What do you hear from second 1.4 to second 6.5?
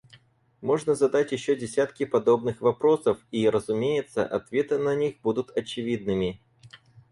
десятки подобных вопросов, и, разумеется, ответы на них будут очевидными.